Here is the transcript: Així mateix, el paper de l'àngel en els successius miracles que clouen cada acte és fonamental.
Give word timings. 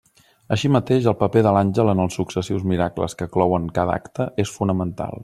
Així 0.55 0.69
mateix, 0.75 1.09
el 1.11 1.15
paper 1.19 1.43
de 1.47 1.51
l'àngel 1.57 1.91
en 1.93 2.03
els 2.05 2.17
successius 2.21 2.65
miracles 2.73 3.17
que 3.21 3.31
clouen 3.37 3.69
cada 3.81 3.99
acte 4.03 4.29
és 4.47 4.59
fonamental. 4.59 5.19